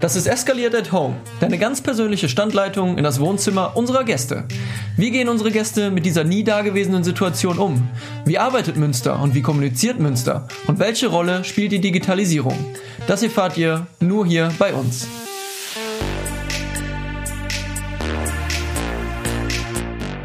[0.00, 4.44] Das ist Eskaliert at Home, deine ganz persönliche Standleitung in das Wohnzimmer unserer Gäste.
[4.96, 7.88] Wie gehen unsere Gäste mit dieser nie dagewesenen Situation um?
[8.24, 10.48] Wie arbeitet Münster und wie kommuniziert Münster?
[10.66, 12.58] Und welche Rolle spielt die Digitalisierung?
[13.06, 15.06] Das erfahrt ihr nur hier bei uns.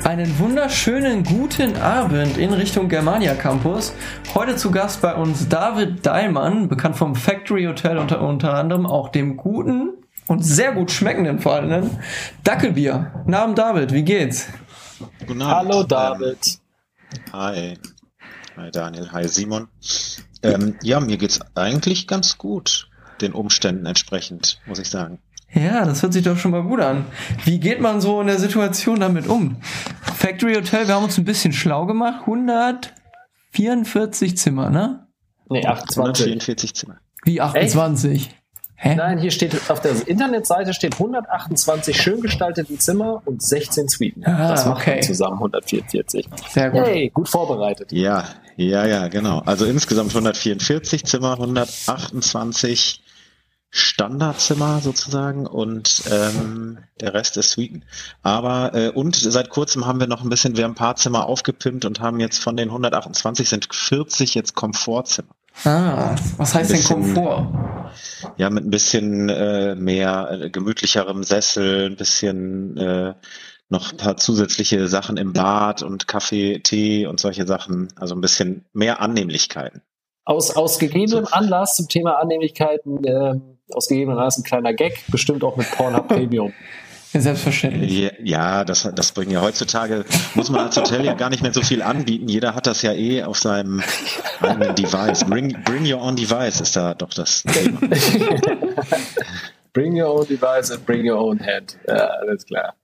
[0.09, 3.93] Einen wunderschönen guten Abend in Richtung Germania Campus.
[4.33, 9.09] Heute zu Gast bei uns David Dahlmann, bekannt vom Factory Hotel unter, unter anderem auch
[9.09, 11.91] dem guten und sehr gut schmeckenden vor allem
[12.43, 13.23] Dackelbier.
[13.27, 14.47] Namen David, wie geht's?
[15.27, 15.73] Guten Abend.
[15.73, 16.57] Hallo David.
[17.13, 17.77] Ähm, hi.
[18.57, 19.67] Hi Daniel, hi Simon.
[20.41, 22.89] Ähm, ja, mir geht's eigentlich ganz gut,
[23.21, 25.19] den Umständen entsprechend, muss ich sagen.
[25.53, 27.05] Ja, das hört sich doch schon mal gut an.
[27.43, 29.57] Wie geht man so in der Situation damit um?
[30.15, 32.21] Factory Hotel, wir haben uns ein bisschen schlau gemacht.
[32.21, 35.07] 144 Zimmer, ne?
[35.49, 36.25] Nee, 28.
[36.25, 36.97] 144 Zimmer.
[37.23, 38.29] Wie 28?
[38.81, 38.95] Hä?
[38.95, 44.25] Nein, hier steht auf der Internetseite steht 128 schön gestaltete Zimmer und 16 Suiten.
[44.25, 45.01] Ah, das macht okay.
[45.01, 46.29] zusammen 144.
[46.49, 46.85] Sehr gut.
[46.85, 47.91] Hey, gut vorbereitet.
[47.91, 48.23] Ja,
[48.55, 49.39] ja, ja, genau.
[49.39, 53.03] Also insgesamt 144 Zimmer, 128
[53.71, 57.83] Standardzimmer sozusagen und ähm, der Rest ist Suiten.
[58.23, 61.25] Aber äh, und seit kurzem haben wir noch ein bisschen, wir haben ein paar Zimmer
[61.27, 65.29] aufgepimpt und haben jetzt von den 128 sind 40 jetzt Komfortzimmer.
[65.65, 67.91] Ah, was heißt Ein denn bisschen- Komfort?
[68.37, 73.13] Ja, mit ein bisschen äh, mehr äh, gemütlicherem Sessel, ein bisschen äh,
[73.69, 77.87] noch ein paar zusätzliche Sachen im Bad und Kaffee, Tee und solche Sachen.
[77.95, 79.81] Also ein bisschen mehr Annehmlichkeiten.
[80.29, 85.43] Aus, aus gegebenem Anlass zum Thema Annehmlichkeiten, ähm, aus gegebenem Anlass ein kleiner Gag, bestimmt
[85.43, 86.53] auch mit Pornhub Premium.
[87.13, 87.97] Ja, selbstverständlich.
[87.97, 91.51] Ja, ja, das, das bringen ja heutzutage, muss man als Hotel ja gar nicht mehr
[91.51, 92.27] so viel anbieten.
[92.27, 93.81] Jeder hat das ja eh auf seinem
[94.39, 95.23] eigenen Device.
[95.23, 97.79] Bring, bring your own device ist da doch das Thema.
[99.73, 101.75] Bring your own device and bring your own head.
[101.87, 102.75] Ja, alles klar.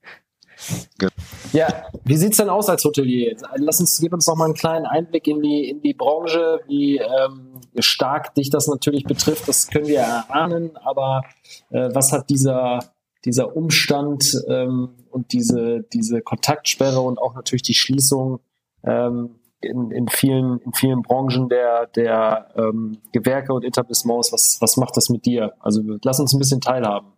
[1.53, 1.67] Ja,
[2.03, 3.35] wie sieht's denn aus als Hotelier?
[3.56, 6.97] Lass uns, gib uns noch mal einen kleinen Einblick in die, in die Branche, wie
[6.97, 11.23] ähm, stark dich das natürlich betrifft, das können wir erahnen, aber
[11.69, 12.79] äh, was hat dieser,
[13.25, 18.39] dieser Umstand ähm, und diese, diese Kontaktsperre und auch natürlich die Schließung
[18.84, 24.78] ähm, in, in, vielen, in vielen Branchen der, der ähm, Gewerke und Etablissements, was, was
[24.78, 25.53] macht das mit dir?
[25.59, 27.13] Also lass uns ein bisschen teilhaben.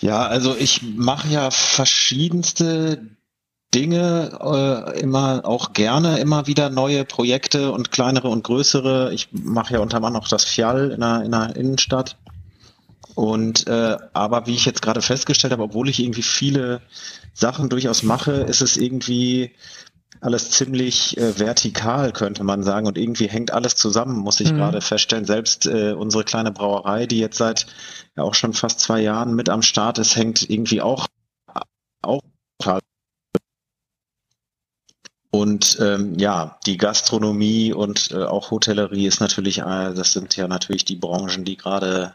[0.00, 3.16] Ja, also ich mache ja verschiedenste
[3.74, 9.12] Dinge, äh, immer auch gerne immer wieder neue Projekte und kleinere und größere.
[9.12, 12.16] Ich mache ja unter anderem auch das Fial in der, in der Innenstadt.
[13.14, 16.80] Und äh, aber wie ich jetzt gerade festgestellt habe, obwohl ich irgendwie viele
[17.34, 19.52] Sachen durchaus mache, ist es irgendwie
[20.20, 22.86] alles ziemlich äh, vertikal, könnte man sagen.
[22.86, 24.56] Und irgendwie hängt alles zusammen, muss ich Mhm.
[24.56, 25.24] gerade feststellen.
[25.24, 27.66] Selbst äh, unsere kleine Brauerei, die jetzt seit
[28.16, 31.06] ja auch schon fast zwei Jahren mit am Start ist, hängt irgendwie auch,
[32.02, 32.22] auch
[32.58, 32.80] total.
[35.30, 40.48] Und ähm, ja, die Gastronomie und äh, auch Hotellerie ist natürlich, äh, das sind ja
[40.48, 42.14] natürlich die Branchen, die gerade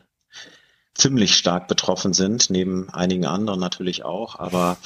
[0.95, 4.39] ziemlich stark betroffen sind, neben einigen anderen natürlich auch.
[4.39, 4.77] Aber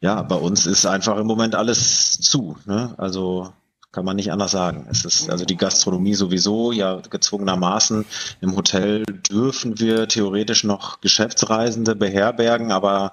[0.00, 2.56] ja, bei uns ist einfach im Moment alles zu.
[2.66, 2.94] Ne?
[2.98, 3.52] Also
[3.92, 4.86] kann man nicht anders sagen.
[4.90, 8.06] Es ist also die Gastronomie sowieso ja gezwungenermaßen.
[8.40, 13.12] Im Hotel dürfen wir theoretisch noch Geschäftsreisende beherbergen, aber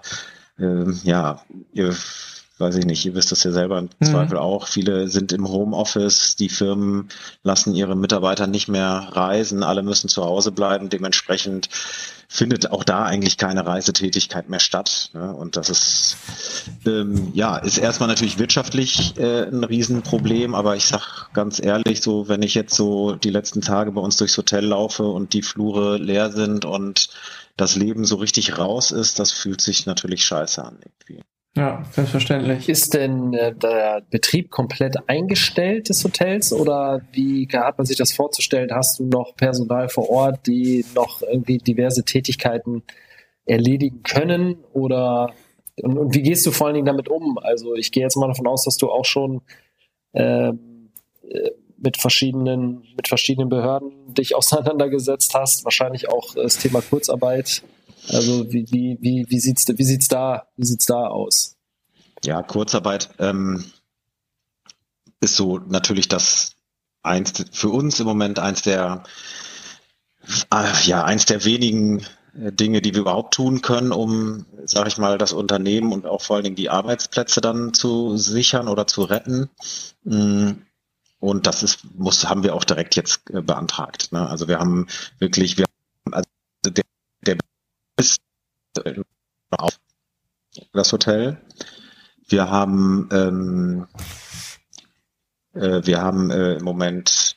[0.58, 1.42] ähm, ja,
[1.74, 1.96] ihr
[2.60, 4.06] weiß ich nicht, ihr wisst das ja selber im Mhm.
[4.06, 4.68] Zweifel auch.
[4.68, 7.10] Viele sind im Homeoffice, die Firmen
[7.44, 10.90] lassen ihre Mitarbeiter nicht mehr reisen, alle müssen zu Hause bleiben.
[10.90, 11.70] Dementsprechend
[12.32, 15.10] findet auch da eigentlich keine Reisetätigkeit mehr statt.
[15.14, 15.34] Ne?
[15.34, 16.18] Und das ist
[16.86, 22.28] ähm, ja ist erstmal natürlich wirtschaftlich äh, ein Riesenproblem, aber ich sag ganz ehrlich, so
[22.28, 25.98] wenn ich jetzt so die letzten Tage bei uns durchs Hotel laufe und die Flure
[25.98, 27.10] leer sind und
[27.58, 31.24] das Leben so richtig raus ist, das fühlt sich natürlich scheiße an irgendwie.
[31.56, 32.70] Ja, selbstverständlich.
[32.70, 38.14] Ist denn äh, der Betrieb komplett eingestellt des Hotels oder wie hat man sich das
[38.14, 38.70] vorzustellen?
[38.72, 42.84] Hast du noch Personal vor Ort, die noch irgendwie diverse Tätigkeiten
[43.46, 45.34] erledigen können oder
[45.82, 47.38] und, und wie gehst du vor allen Dingen damit um?
[47.40, 49.42] Also ich gehe jetzt mal davon aus, dass du auch schon
[50.14, 50.92] ähm,
[51.30, 57.64] äh, mit verschiedenen mit verschiedenen Behörden dich auseinandergesetzt hast, wahrscheinlich auch das Thema Kurzarbeit.
[58.08, 61.56] Also wie, wie, wie, wie sieht's wie sieht's da wie sieht's da aus?
[62.24, 63.66] Ja, Kurzarbeit ähm,
[65.22, 66.56] ist so natürlich das
[67.04, 69.04] eins für uns im Moment eins der
[70.86, 75.18] ja eins der wenigen äh, Dinge, die wir überhaupt tun können, um, sage ich mal,
[75.18, 79.50] das Unternehmen und auch vor allen Dingen die Arbeitsplätze dann zu sichern oder zu retten.
[80.04, 80.52] Mm,
[81.20, 84.12] Und das ist, muss, haben wir auch direkt jetzt äh, beantragt.
[84.12, 84.28] Ne?
[84.30, 84.88] Also wir haben
[85.20, 85.66] wirklich, wir
[86.06, 86.30] haben, also
[86.66, 86.84] der
[88.00, 88.22] ist
[88.84, 89.02] äh,
[90.74, 91.38] das Hotel.
[92.28, 93.88] Wir haben, ähm,
[95.54, 97.36] äh, wir haben äh, im Moment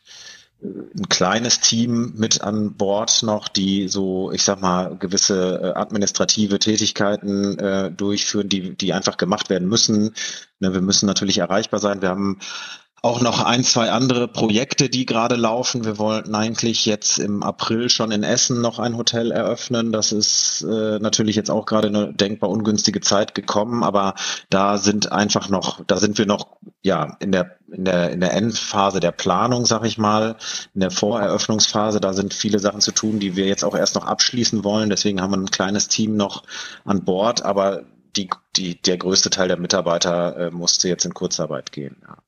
[0.61, 5.79] äh, ein kleines Team mit an Bord noch, die so, ich sag mal, gewisse äh,
[5.79, 10.15] administrative Tätigkeiten äh, durchführen, die, die einfach gemacht werden müssen.
[10.61, 12.03] Ne, wir müssen natürlich erreichbar sein.
[12.03, 12.39] Wir haben
[13.05, 15.85] auch noch ein, zwei andere Projekte, die gerade laufen.
[15.85, 19.91] Wir wollten eigentlich jetzt im April schon in Essen noch ein Hotel eröffnen.
[19.91, 24.15] Das ist äh, natürlich jetzt auch gerade eine denkbar ungünstige Zeit gekommen, aber
[24.51, 26.47] da sind einfach noch, da sind wir noch
[26.83, 30.37] ja in der in der in der Endphase der Planung, sag ich mal,
[30.73, 32.01] in der Voreröffnungsphase.
[32.01, 34.91] Da sind viele Sachen zu tun, die wir jetzt auch erst noch abschließen wollen.
[34.91, 36.45] Deswegen haben wir ein kleines Team noch
[36.85, 37.83] an Bord, aber
[38.15, 41.97] die, die, der größte Teil der Mitarbeiter äh, musste jetzt in Kurzarbeit gehen.
[42.03, 42.19] Ja.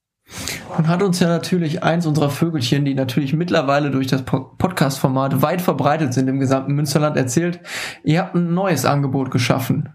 [0.71, 5.63] Man hat uns ja natürlich eins unserer Vögelchen, die natürlich mittlerweile durch das Podcast-Format weit
[5.63, 7.61] verbreitet sind im gesamten Münsterland, erzählt.
[8.03, 9.91] Ihr habt ein neues Angebot geschaffen.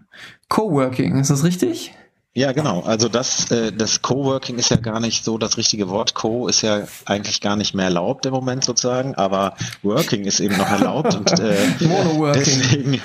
[0.48, 1.94] Coworking, ist das richtig?
[2.32, 2.82] Ja, genau.
[2.82, 6.14] Also das, äh, das Coworking ist ja gar nicht so das richtige Wort.
[6.14, 10.56] Co ist ja eigentlich gar nicht mehr erlaubt im Moment sozusagen, aber Working ist eben
[10.56, 11.56] noch erlaubt und äh,
[12.32, 13.00] deswegen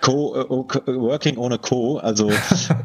[0.00, 0.48] Co, äh,
[0.94, 1.98] Working ohne Co.
[1.98, 2.30] Also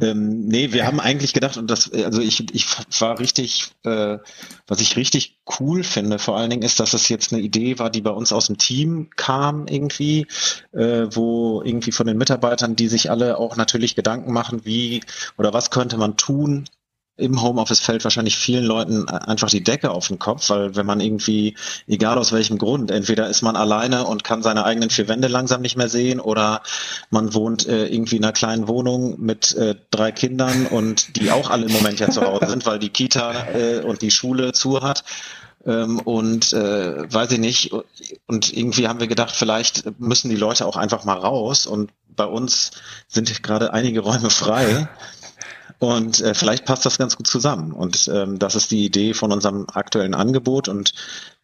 [0.02, 2.66] ähm, nee, wir haben eigentlich gedacht und das, also ich, ich
[3.00, 4.18] war richtig, äh,
[4.66, 7.92] was ich richtig cool finde, vor allen Dingen ist, dass es jetzt eine Idee war,
[7.92, 10.26] die bei uns aus dem Team kam irgendwie,
[10.74, 15.02] äh, wo irgendwie von den Mitarbeitern, die sich alle auch natürlich Gedanken machen, wie
[15.38, 16.66] oder was könnte man tun?
[17.19, 21.00] Im Homeoffice fällt wahrscheinlich vielen Leuten einfach die Decke auf den Kopf, weil wenn man
[21.00, 21.56] irgendwie,
[21.88, 25.64] egal aus welchem Grund, entweder ist man alleine und kann seine eigenen vier Wände langsam
[25.64, 26.62] nicht mehr sehen oder
[27.10, 31.50] man wohnt äh, irgendwie in einer kleinen Wohnung mit äh, drei Kindern und die auch
[31.50, 34.84] alle im Moment ja zu Hause sind, weil die Kita äh, und die Schule zu
[34.84, 35.04] hat
[35.68, 37.72] ähm, und äh, weiß ich nicht.
[38.25, 41.68] Und irgendwie haben wir gedacht, vielleicht müssen die Leute auch einfach mal raus.
[41.68, 42.72] Und bei uns
[43.08, 44.88] sind gerade einige Räume frei.
[45.80, 47.72] Und äh, vielleicht passt das ganz gut zusammen.
[47.72, 50.68] Und ähm, das ist die Idee von unserem aktuellen Angebot.
[50.68, 50.94] Und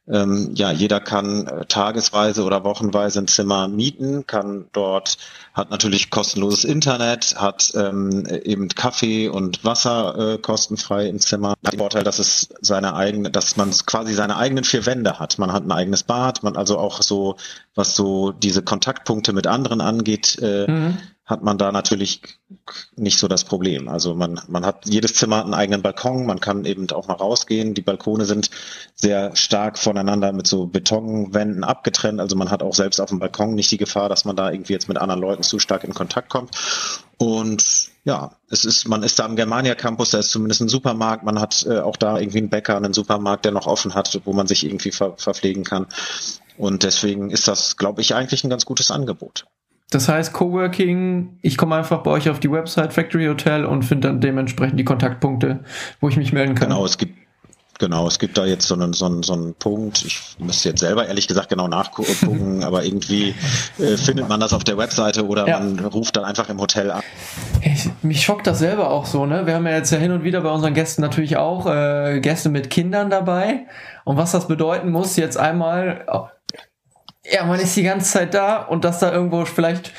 [0.06, 5.18] ähm, ja, jeder kann äh, tagesweise oder wochenweise ein Zimmer mieten, kann dort,
[5.54, 11.52] hat natürlich kostenloses Internet, hat ähm, eben Kaffee und Wasser äh, kostenfrei im Zimmer.
[11.52, 15.40] Hat den Vorteil, dass es seine eigene, dass man quasi seine eigenen vier Wände hat.
[15.40, 17.38] Man hat ein eigenes Bad, man also auch so,
[17.74, 22.22] was so diese Kontaktpunkte mit anderen angeht, äh, mhm hat man da natürlich
[22.96, 23.88] nicht so das Problem.
[23.88, 27.14] Also man, man hat, jedes Zimmer hat einen eigenen Balkon, man kann eben auch mal
[27.14, 27.74] rausgehen.
[27.74, 28.50] Die Balkone sind
[28.94, 32.20] sehr stark voneinander mit so Betonwänden abgetrennt.
[32.20, 34.74] Also man hat auch selbst auf dem Balkon nicht die Gefahr, dass man da irgendwie
[34.74, 36.52] jetzt mit anderen Leuten zu stark in Kontakt kommt.
[37.18, 41.24] Und ja, es ist, man ist da am Germania Campus, da ist zumindest ein Supermarkt,
[41.24, 44.34] man hat äh, auch da irgendwie einen Bäcker, einen Supermarkt, der noch offen hat, wo
[44.34, 45.88] man sich irgendwie ver verpflegen kann.
[46.58, 49.46] Und deswegen ist das, glaube ich, eigentlich ein ganz gutes Angebot.
[49.94, 54.08] Das heißt, Coworking, ich komme einfach bei euch auf die Website Factory Hotel und finde
[54.08, 55.60] dann dementsprechend die Kontaktpunkte,
[56.00, 56.70] wo ich mich melden kann.
[56.70, 57.14] Genau, es gibt
[57.80, 60.80] Genau, es gibt da jetzt so einen, so einen, so einen Punkt, ich müsste jetzt
[60.80, 63.34] selber ehrlich gesagt genau nachgucken, aber irgendwie
[63.80, 65.60] äh, findet man das auf der Webseite oder ja.
[65.60, 67.02] man ruft dann einfach im Hotel an.
[67.62, 69.48] Ich, mich schockt das selber auch so, ne?
[69.48, 72.50] Wir haben ja jetzt ja hin und wieder bei unseren Gästen natürlich auch äh, Gäste
[72.50, 73.66] mit Kindern dabei.
[74.06, 76.06] Und was das bedeuten muss, jetzt einmal
[77.26, 79.94] ja, man ist die ganze Zeit da und dass da irgendwo vielleicht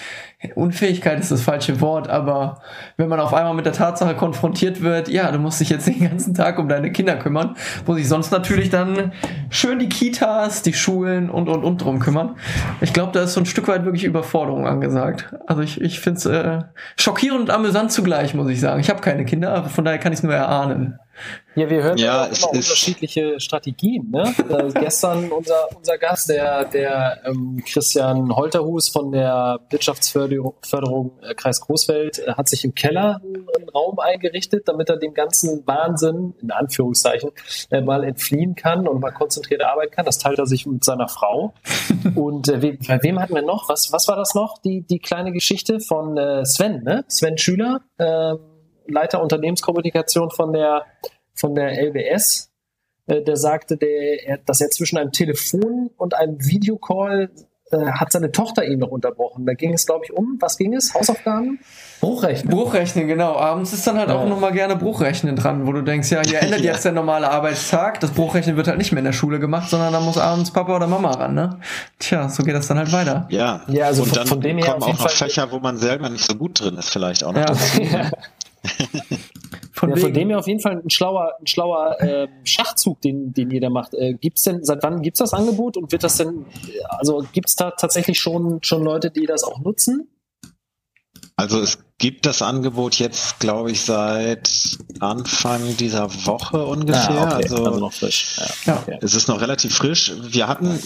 [0.54, 2.60] Unfähigkeit ist das falsche Wort, aber
[2.96, 6.00] wenn man auf einmal mit der Tatsache konfrontiert wird, ja, du musst dich jetzt den
[6.00, 9.12] ganzen Tag um deine Kinder kümmern, wo sich sonst natürlich dann
[9.48, 12.36] schön die Kitas, die Schulen und und und drum kümmern.
[12.80, 15.34] Ich glaube, da ist so ein Stück weit wirklich Überforderung angesagt.
[15.46, 16.58] Also ich, ich finde es äh,
[16.96, 18.80] schockierend und amüsant zugleich, muss ich sagen.
[18.80, 20.98] Ich habe keine Kinder, von daher kann ich es nur erahnen.
[21.54, 24.10] Ja, wir hören ja, immer unterschiedliche Strategien.
[24.10, 24.34] Ne?
[24.48, 31.34] äh, gestern unser, unser Gast, der, der ähm, Christian Holterhus von der Wirtschaftsförderung Förderung, äh,
[31.34, 36.34] Kreis Großfeld, äh, hat sich im Keller einen, Raum eingerichtet, damit er dem ganzen Wahnsinn,
[36.40, 37.30] in Anführungszeichen,
[37.70, 40.06] äh, mal entfliehen kann und mal konzentriert arbeiten kann.
[40.06, 41.54] Das teilt er sich mit seiner Frau.
[42.14, 43.68] und äh, we, bei wem hatten wir noch?
[43.68, 44.58] Was, was war das noch?
[44.58, 47.04] Die, die kleine Geschichte von äh, Sven, ne?
[47.08, 47.80] Sven Schüler.
[47.98, 48.38] Ähm,
[48.86, 50.84] Leiter Unternehmenskommunikation von der,
[51.34, 52.50] von der LBS,
[53.06, 57.30] äh, der sagte, der, dass er zwischen einem Telefon und einem Videocall
[57.74, 59.46] äh, hat seine Tochter ihn noch unterbrochen.
[59.46, 60.92] Da ging es, glaube ich, um, was ging es?
[60.92, 61.60] Hausaufgaben?
[62.00, 62.54] Bruchrechnen.
[62.54, 63.36] Bruchrechnen, genau.
[63.36, 64.16] Abends ist dann halt ja.
[64.16, 66.72] auch nochmal gerne Bruchrechnen dran, wo du denkst, ja, hier endet ja.
[66.72, 68.00] jetzt der normale Arbeitstag.
[68.00, 70.76] Das Bruchrechnen wird halt nicht mehr in der Schule gemacht, sondern da muss abends Papa
[70.76, 71.58] oder Mama ran, ne?
[71.98, 73.26] Tja, so geht das dann halt weiter.
[73.30, 75.78] Ja, ja also und von, dann von dem her kommen auch noch Fächer, wo man
[75.78, 77.46] selber nicht so gut drin ist, vielleicht auch noch.
[77.78, 78.10] Ja.
[79.72, 83.32] Von, ja, von dem her auf jeden Fall ein schlauer, ein schlauer äh, Schachzug, den,
[83.32, 83.92] den jeder macht.
[83.94, 86.46] Äh, gibt's denn, seit wann gibt's das Angebot und wird das denn,
[86.88, 90.08] also gibt's da tatsächlich schon, schon Leute, die das auch nutzen?
[91.36, 97.10] Also es gibt das Angebot jetzt, glaube ich, seit Anfang dieser Woche ungefähr.
[97.10, 97.34] Ah, okay.
[97.34, 98.36] Also, also noch frisch.
[98.64, 98.98] Ja, okay.
[99.02, 100.12] es ist noch relativ frisch.
[100.22, 100.78] Wir hatten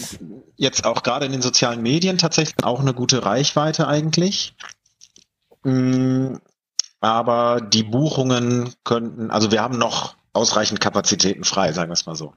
[0.57, 4.55] jetzt auch gerade in den sozialen Medien tatsächlich auch eine gute Reichweite eigentlich.
[5.63, 6.37] Mm,
[7.01, 12.15] Aber die Buchungen könnten, also wir haben noch ausreichend Kapazitäten frei, sagen wir es mal
[12.15, 12.33] so.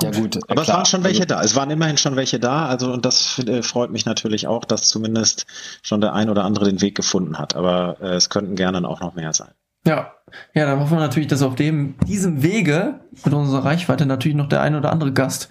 [0.00, 0.38] Ja, gut.
[0.48, 0.78] Aber es klar.
[0.78, 1.42] waren schon welche Also, da.
[1.42, 2.66] Es waren immerhin schon welche da.
[2.66, 5.46] Also und das äh, freut mich natürlich auch, dass zumindest
[5.82, 7.54] schon der ein oder andere den Weg gefunden hat.
[7.54, 9.52] Aber äh, es könnten gerne auch noch mehr sein.
[9.86, 10.12] Ja.
[10.54, 14.48] Ja, dann hoffen wir natürlich, dass auf dem, diesem Wege mit unserer Reichweite natürlich noch
[14.48, 15.48] der ein oder andere Gast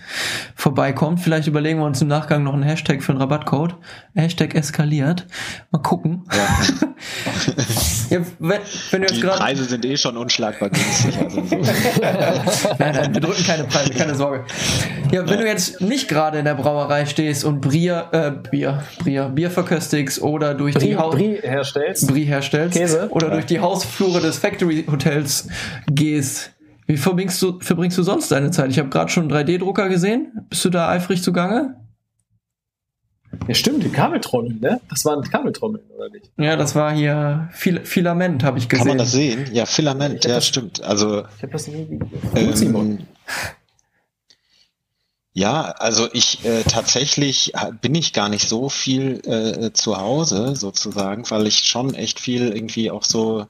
[0.56, 1.20] vorbeikommt.
[1.20, 3.76] Vielleicht überlegen wir uns im Nachgang noch einen Hashtag für einen Rabattcode.
[4.16, 5.26] Hashtag eskaliert.
[5.72, 6.24] Mal gucken.
[6.34, 6.88] Ja.
[8.10, 8.60] Ja, wenn,
[8.92, 9.40] wenn du jetzt Die gerade.
[9.40, 11.18] Preise sind eh schon unschlagbar günstig.
[11.18, 11.56] Also so.
[12.80, 14.46] Nein, nein, wir drücken keine Preise, keine Sorge.
[15.12, 19.30] Ja, wenn du jetzt nicht gerade in der Brauerei stehst und Bier, äh, Bier, Bier,
[19.30, 22.08] Bier verköstigst oder durch die Brie, Haus Brie herstellst.
[22.08, 23.08] Brie herstellst Käse.
[23.10, 25.48] oder durch die Hausflure des Factory Hotels
[25.88, 26.52] gehst.
[26.88, 28.70] Wie verbringst du, verbringst du sonst deine Zeit?
[28.70, 30.46] Ich habe gerade schon einen 3D-Drucker gesehen.
[30.50, 31.76] Bist du da eifrig zugange?
[33.48, 34.80] Ja, stimmt, die Kabeltrommeln, ne?
[34.90, 36.32] Das waren Kabeltrommeln, oder nicht?
[36.38, 38.80] Ja, das war hier Fil Filament, habe ich gesehen.
[38.86, 39.50] Kann man das sehen?
[39.52, 40.82] Ja, Filament, ja, das- stimmt.
[40.84, 42.92] Also Ich habe das nie Gut, Simon.
[42.92, 43.08] Ähm,
[45.34, 47.52] ja, also ich äh, tatsächlich
[47.82, 52.54] bin ich gar nicht so viel äh, zu Hause sozusagen, weil ich schon echt viel
[52.56, 53.46] irgendwie auch so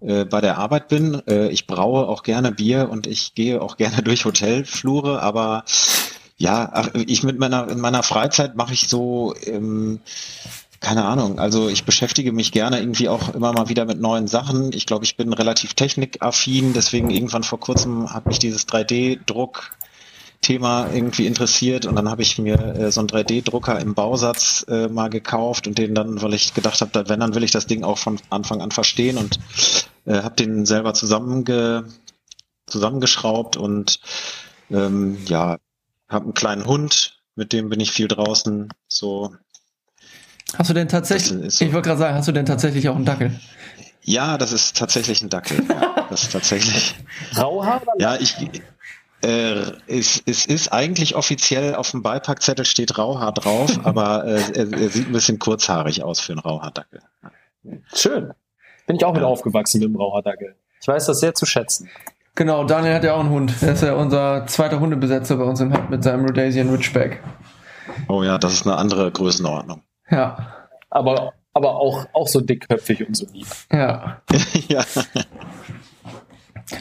[0.00, 1.22] äh, bei der Arbeit bin.
[1.26, 5.64] Äh, ich braue auch gerne Bier und ich gehe auch gerne durch Hotelflure, aber
[6.36, 10.00] ja, ich mit meiner in meiner Freizeit mache ich so ähm,
[10.80, 11.38] keine Ahnung.
[11.38, 14.72] Also ich beschäftige mich gerne irgendwie auch immer mal wieder mit neuen Sachen.
[14.72, 19.72] Ich glaube, ich bin relativ technikaffin, deswegen irgendwann vor kurzem hat mich dieses 3D-Druck
[20.40, 24.88] Thema irgendwie interessiert und dann habe ich mir äh, so einen 3D-Drucker im Bausatz äh,
[24.88, 27.84] mal gekauft und den dann, weil ich gedacht habe, wenn, dann will ich das Ding
[27.84, 29.38] auch von Anfang an verstehen und
[30.06, 31.84] äh, habe den selber zusammenge
[32.66, 34.00] zusammengeschraubt und
[34.70, 35.58] ähm, ja,
[36.08, 39.34] habe einen kleinen Hund, mit dem bin ich viel draußen, so
[40.56, 41.64] Hast du denn tatsächlich, so.
[41.64, 43.38] ich wollte gerade sagen, hast du denn tatsächlich auch einen Dackel?
[44.02, 45.64] Ja, das ist tatsächlich ein Dackel.
[45.68, 46.96] Ja, das ist tatsächlich.
[47.36, 48.34] Rauhaar oder Ja, ich.
[49.22, 54.72] Äh, es, es ist eigentlich offiziell auf dem Beipackzettel steht Rauhaar drauf, aber äh, er,
[54.72, 57.02] er sieht ein bisschen kurzhaarig aus für einen Rauhaardackel.
[57.94, 58.32] Schön.
[58.90, 59.28] Bin ich auch mit Ja.
[59.28, 60.56] aufgewachsen mit dem Rauhaardackel.
[60.80, 61.88] Ich weiß das sehr zu schätzen.
[62.34, 63.52] Genau, Daniel hat ja auch einen Hund.
[63.62, 67.20] Der ist ja unser zweiter Hundebesetzer bei uns im Hub mit seinem Rhodesian Ridgeback.
[68.08, 69.82] Oh ja, das ist eine andere Größenordnung.
[70.10, 70.54] Ja,
[70.90, 73.46] Aber, aber auch, auch so dickköpfig und so lieb.
[73.72, 74.22] ja.
[74.68, 74.84] ja.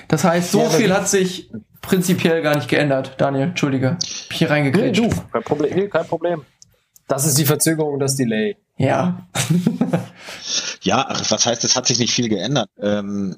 [0.07, 1.51] Das heißt, so Ja, viel hat sich
[1.81, 3.15] prinzipiell gar nicht geändert.
[3.17, 3.91] Daniel, Entschuldige.
[3.91, 4.97] Hab ich hier Nee, reingekriegt.
[4.97, 5.75] du, kein Problem.
[5.75, 6.41] Nee, kein Problem.
[7.07, 8.55] Das ist die Verzögerung, das Delay.
[8.77, 9.27] Ja.
[10.81, 12.69] Ja, ach, was heißt, es hat sich nicht viel geändert.
[12.79, 13.37] Ähm,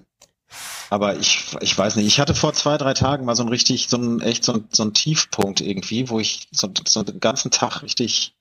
[0.89, 3.88] aber ich, ich weiß nicht, ich hatte vor zwei, drei Tagen mal so ein richtig,
[3.88, 7.50] so ein, echt so ein, so ein Tiefpunkt irgendwie, wo ich so, so den ganzen
[7.50, 8.36] Tag richtig,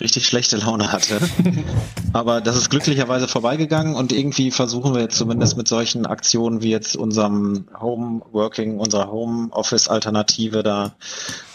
[0.00, 1.20] richtig schlechte Laune hatte.
[2.12, 6.70] aber das ist glücklicherweise vorbeigegangen und irgendwie versuchen wir jetzt zumindest mit solchen Aktionen wie
[6.70, 10.96] jetzt unserem Homeworking, unserer Homeoffice-Alternative da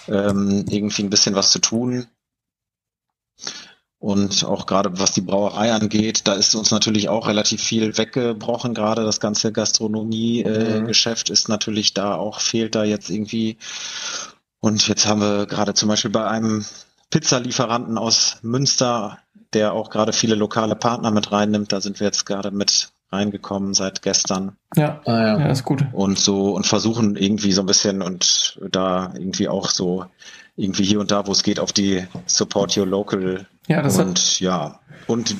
[0.07, 2.07] ähm, irgendwie ein bisschen was zu tun.
[3.99, 8.73] Und auch gerade was die Brauerei angeht, da ist uns natürlich auch relativ viel weggebrochen.
[8.73, 11.33] Gerade das ganze Gastronomie-Geschäft äh, Mhm.
[11.33, 13.57] Ist natürlich da auch, fehlt da jetzt irgendwie.
[14.61, 16.65] Und jetzt haben wir gerade zum Beispiel bei einem
[17.09, 19.19] Pizzalieferanten aus Münster,
[19.53, 23.73] der auch gerade viele lokale Partner mit reinnimmt, da sind wir jetzt gerade mit reingekommen
[23.73, 25.01] seit gestern Ja.
[25.05, 25.83] Ah, Ja, ist gut.
[25.93, 30.05] und so und versuchen irgendwie so ein bisschen und da irgendwie auch so
[30.55, 34.39] irgendwie hier und da, wo es geht, auf die Support Your Local Ja, das und
[34.39, 35.35] ja, und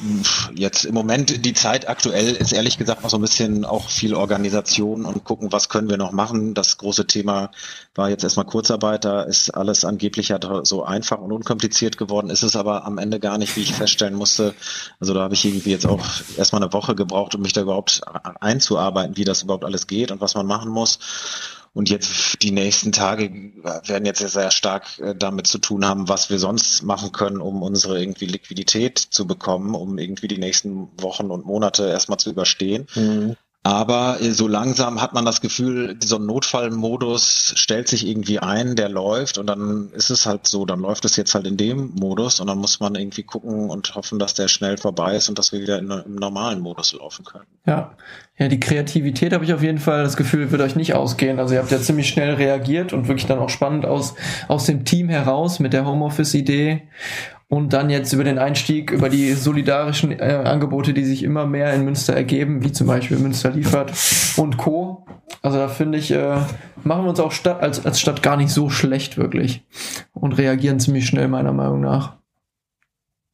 [0.54, 4.14] jetzt im Moment die Zeit aktuell ist ehrlich gesagt noch so ein bisschen auch viel
[4.14, 6.54] Organisation und gucken, was können wir noch machen.
[6.54, 7.50] Das große Thema
[7.96, 12.44] war jetzt erstmal Kurzarbeit, da ist alles angeblich ja so einfach und unkompliziert geworden, ist
[12.44, 14.54] es aber am Ende gar nicht, wie ich feststellen musste.
[15.00, 16.06] Also da habe ich irgendwie jetzt auch
[16.38, 18.02] erstmal eine Woche gebraucht, um mich da überhaupt
[18.42, 21.00] einzuarbeiten, wie das überhaupt alles geht und was man machen muss.
[21.80, 23.32] Und jetzt die nächsten Tage
[23.86, 27.64] werden jetzt sehr stark äh, damit zu tun haben, was wir sonst machen können, um
[27.64, 32.86] unsere irgendwie Liquidität zu bekommen, um irgendwie die nächsten Wochen und Monate erstmal zu überstehen.
[32.96, 33.38] Mhm.
[33.70, 38.90] Aber äh, so langsam hat man das Gefühl, ein Notfallmodus stellt sich irgendwie ein, der
[38.90, 42.40] läuft und dann ist es halt so, dann läuft es jetzt halt in dem Modus
[42.40, 45.52] und dann muss man irgendwie gucken und hoffen, dass der schnell vorbei ist und dass
[45.52, 47.46] wir wieder in, im normalen Modus laufen können.
[47.68, 47.92] ja.
[48.40, 51.40] Ja, die Kreativität habe ich auf jeden Fall das Gefühl, wird euch nicht ausgehen.
[51.40, 54.16] Also ihr habt ja ziemlich schnell reagiert und wirklich dann auch spannend aus,
[54.48, 56.84] aus dem Team heraus mit der Homeoffice-Idee.
[57.52, 61.74] Und dann jetzt über den Einstieg, über die solidarischen äh, Angebote, die sich immer mehr
[61.74, 63.92] in Münster ergeben, wie zum Beispiel Münster liefert
[64.38, 65.08] und Co.
[65.42, 66.38] Also da finde ich, äh,
[66.84, 69.64] machen wir uns auch Stadt, als, als Stadt gar nicht so schlecht wirklich
[70.14, 72.19] und reagieren ziemlich schnell meiner Meinung nach.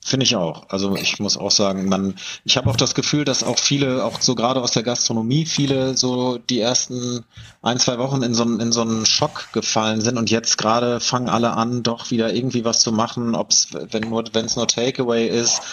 [0.08, 0.70] Finde ich auch.
[0.70, 4.22] Also ich muss auch sagen, man, ich habe auch das Gefühl, dass auch viele, auch
[4.22, 7.26] so gerade aus der Gastronomie, viele so die ersten
[7.64, 11.28] ein, zwei Wochen in so, in so einen Schock gefallen sind und jetzt gerade fangen
[11.28, 14.68] alle an, doch wieder irgendwie was zu machen, ob es, wenn nur, wenn es nur
[14.68, 15.64] Takeaway ist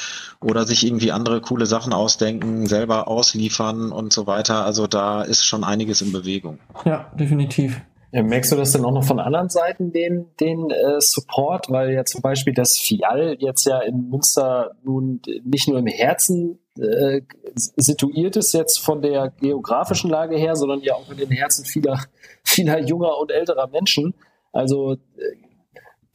[0.40, 4.64] oder sich irgendwie andere coole Sachen ausdenken, selber ausliefern und so weiter.
[4.64, 6.58] Also da ist schon einiges in Bewegung.
[6.86, 7.82] Ja, definitiv.
[8.12, 11.70] Ja, merkst du das denn auch noch von anderen Seiten, den, den äh, Support?
[11.70, 16.58] Weil ja zum Beispiel das Fial jetzt ja in Münster nun nicht nur im Herzen
[16.78, 17.22] äh,
[17.54, 22.00] situiert ist, jetzt von der geografischen Lage her, sondern ja auch in den Herzen vieler,
[22.44, 24.14] vieler junger und älterer Menschen.
[24.52, 24.98] Also äh,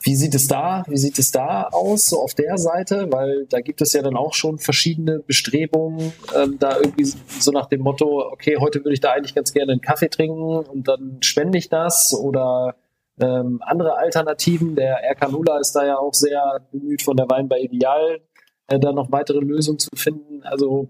[0.02, 3.08] wie sieht es da, wie sieht es da aus, so auf der Seite?
[3.12, 7.66] Weil da gibt es ja dann auch schon verschiedene Bestrebungen, ähm, da irgendwie so nach
[7.66, 11.18] dem Motto, okay, heute würde ich da eigentlich ganz gerne einen Kaffee trinken und dann
[11.22, 12.76] spende ich das oder
[13.20, 14.76] ähm, andere Alternativen.
[14.76, 18.22] Der RK Nula ist da ja auch sehr bemüht, von der Wein bei Ideal
[18.68, 20.44] äh, da noch weitere Lösungen zu finden.
[20.44, 20.90] Also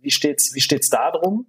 [0.00, 1.46] wie steht's, wie steht's da drum?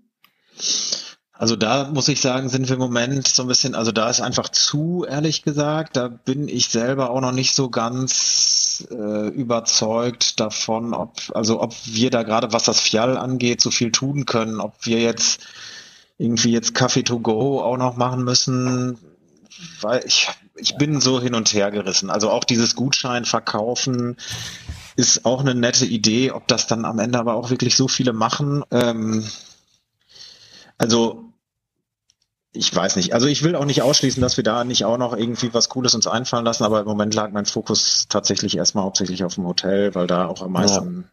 [1.37, 4.21] Also da muss ich sagen, sind wir im Moment so ein bisschen, also da ist
[4.21, 5.95] einfach zu, ehrlich gesagt.
[5.95, 11.75] Da bin ich selber auch noch nicht so ganz äh, überzeugt davon, ob, also ob
[11.85, 15.39] wir da gerade, was das Fial angeht, so viel tun können, ob wir jetzt
[16.17, 18.97] irgendwie jetzt Kaffee to go auch noch machen müssen,
[19.81, 22.09] weil ich, ich bin so hin und her gerissen.
[22.09, 24.17] Also auch dieses Gutschein verkaufen
[24.95, 28.13] ist auch eine nette Idee, ob das dann am Ende aber auch wirklich so viele
[28.13, 28.63] machen.
[28.71, 29.23] Ähm,
[30.79, 31.26] also
[32.53, 33.13] ich weiß nicht.
[33.13, 35.95] Also ich will auch nicht ausschließen, dass wir da nicht auch noch irgendwie was Cooles
[35.95, 39.93] uns einfallen lassen, aber im Moment lag mein Fokus tatsächlich erstmal hauptsächlich auf dem Hotel,
[39.95, 41.09] weil da auch am meisten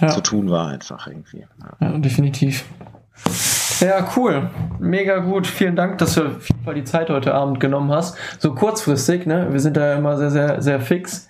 [0.00, 0.08] ja.
[0.08, 1.46] zu tun war einfach irgendwie.
[1.60, 2.64] Ja, ja definitiv.
[3.80, 4.50] Ja, cool.
[4.78, 5.46] Mega gut.
[5.46, 8.16] Vielen Dank, dass du auf jeden Fall die Zeit heute Abend genommen hast.
[8.38, 9.48] So kurzfristig, ne?
[9.50, 11.28] Wir sind da immer sehr, sehr, sehr fix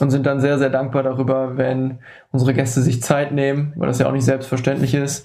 [0.00, 1.98] und sind dann sehr, sehr dankbar darüber, wenn
[2.32, 5.24] unsere Gäste sich Zeit nehmen, weil das ja auch nicht selbstverständlich ist.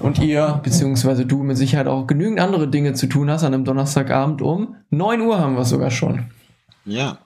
[0.00, 3.64] Und ihr, beziehungsweise du mit Sicherheit auch genügend andere Dinge zu tun hast an einem
[3.64, 6.30] Donnerstagabend um 9 Uhr haben wir es sogar schon.
[6.88, 7.18] Ja,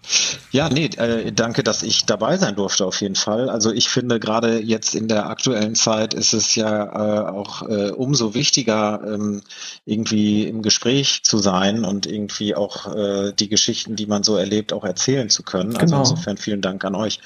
[0.50, 3.48] ja, nee, äh, danke, dass ich dabei sein durfte auf jeden Fall.
[3.48, 7.90] Also ich finde gerade jetzt in der aktuellen Zeit ist es ja äh, auch äh,
[7.90, 9.42] umso wichtiger, ähm,
[9.86, 14.72] irgendwie im Gespräch zu sein und irgendwie auch äh, die Geschichten, die man so erlebt,
[14.72, 15.76] auch erzählen zu können.
[15.76, 16.00] Also genau.
[16.00, 17.20] insofern vielen Dank an euch.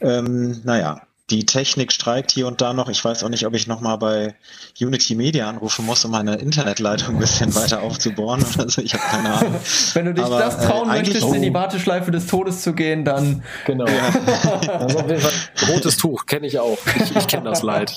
[0.00, 1.02] Ähm, naja,
[1.34, 2.88] die Technik streikt hier und da noch.
[2.88, 4.34] Ich weiß auch nicht, ob ich nochmal bei
[4.80, 8.80] Unity Media anrufen muss, um meine Internetleitung ein bisschen weiter aufzubohren oder so.
[8.80, 9.54] Ich habe keine Ahnung.
[9.94, 11.32] Wenn du dich Aber, das trauen äh, möchtest, oh.
[11.32, 11.54] in die.
[11.54, 13.42] Warteschleife des Todes zu gehen, dann.
[13.64, 13.86] Genau.
[13.86, 14.74] Ja.
[14.74, 16.78] Also auf jeden Fall rotes Tuch, kenne ich auch.
[16.96, 17.92] Ich, ich kenne das Leid.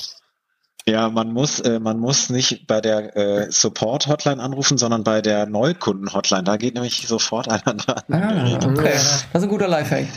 [0.87, 5.45] Ja, man muss, äh, man muss nicht bei der äh, Support-Hotline anrufen, sondern bei der
[5.45, 6.45] Neukunden-Hotline.
[6.45, 8.03] Da geht nämlich sofort einer dran.
[8.09, 8.93] Ah, okay.
[8.93, 10.07] Das ist ein guter Lifehack.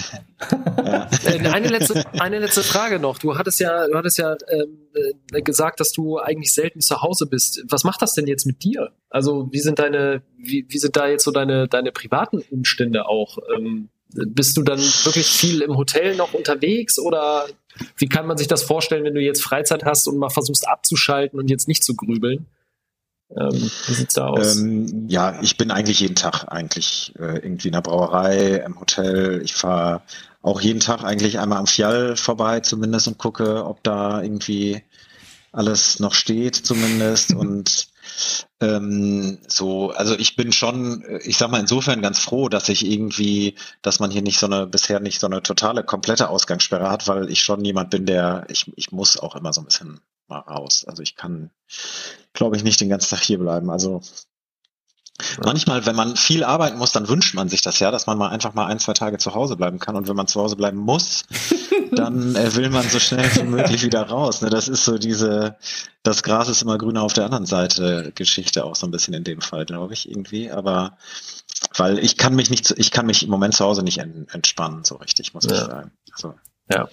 [0.78, 1.08] Ja.
[1.24, 3.18] Äh, eine, letzte, eine letzte Frage noch.
[3.18, 4.78] Du hattest ja, du hattest ja ähm,
[5.32, 7.64] äh, gesagt, dass du eigentlich selten zu Hause bist.
[7.68, 8.92] Was macht das denn jetzt mit dir?
[9.10, 13.38] Also wie sind deine, wie, wie sind da jetzt so deine, deine privaten Umstände auch?
[13.56, 17.46] Ähm, bist du dann wirklich viel im Hotel noch unterwegs oder
[17.96, 21.38] wie kann man sich das vorstellen, wenn du jetzt Freizeit hast und mal versuchst abzuschalten
[21.38, 22.46] und jetzt nicht zu grübeln?
[23.36, 24.56] Ähm, wie sieht's da aus?
[24.56, 29.40] Ähm, ja, ich bin eigentlich jeden Tag eigentlich äh, irgendwie in der Brauerei, im Hotel.
[29.44, 30.02] Ich fahre
[30.42, 34.82] auch jeden Tag eigentlich einmal am Fjall vorbei zumindest und gucke, ob da irgendwie
[35.52, 37.89] alles noch steht zumindest und
[38.60, 43.54] ähm, so, also ich bin schon, ich sag mal insofern ganz froh, dass ich irgendwie,
[43.82, 47.30] dass man hier nicht so eine, bisher nicht so eine totale, komplette Ausgangssperre hat, weil
[47.30, 50.84] ich schon jemand bin, der, ich, ich muss auch immer so ein bisschen mal raus.
[50.86, 51.50] Also ich kann,
[52.32, 53.70] glaube ich, nicht den ganzen Tag hier bleiben.
[53.70, 54.02] Also
[55.44, 58.28] Manchmal, wenn man viel arbeiten muss, dann wünscht man sich das ja, dass man mal
[58.28, 59.96] einfach mal ein, zwei Tage zu Hause bleiben kann.
[59.96, 61.24] Und wenn man zu Hause bleiben muss,
[61.92, 64.42] dann äh, will man so schnell wie möglich wieder raus.
[64.42, 64.50] Ne?
[64.50, 65.56] Das ist so diese,
[66.02, 69.24] das Gras ist immer grüner auf der anderen Seite Geschichte auch so ein bisschen in
[69.24, 70.50] dem Fall, glaube ich, irgendwie.
[70.50, 70.96] Aber
[71.76, 74.96] weil ich kann mich nicht, ich kann mich im Moment zu Hause nicht entspannen, so
[74.96, 75.52] richtig, muss ja.
[75.52, 75.92] ich sagen.
[76.12, 76.34] Also,
[76.70, 76.88] ja.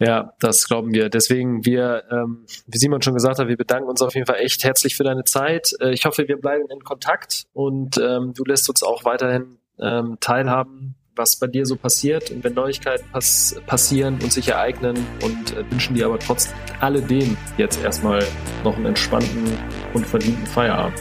[0.00, 1.10] Ja, das glauben wir.
[1.10, 4.64] Deswegen, wir, ähm, wie Simon schon gesagt hat, wir bedanken uns auf jeden Fall echt
[4.64, 5.72] herzlich für deine Zeit.
[5.78, 10.16] Äh, ich hoffe, wir bleiben in Kontakt und ähm, du lässt uns auch weiterhin ähm,
[10.18, 15.54] teilhaben, was bei dir so passiert und wenn Neuigkeiten pass passieren und sich ereignen und
[15.54, 18.24] äh, wünschen dir aber trotz alledem jetzt erstmal
[18.64, 19.52] noch einen entspannten
[19.92, 20.98] und verdienten Feierabend.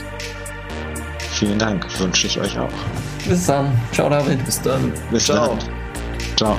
[1.32, 2.68] Vielen Dank, wünsche ich euch auch.
[3.26, 3.72] Bis dann.
[3.94, 4.44] Ciao, David.
[4.44, 4.92] Bis dann.
[5.10, 5.56] Bis Ciao.
[5.56, 5.60] Dann.
[6.36, 6.58] Ciao.